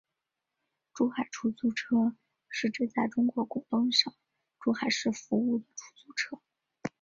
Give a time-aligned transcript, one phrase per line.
[0.95, 2.15] 珠海出租车
[2.49, 4.11] 是指在中国广东省
[4.59, 6.41] 珠海市服务的出租车。